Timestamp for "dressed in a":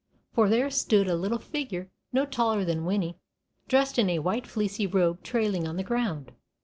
3.67-4.17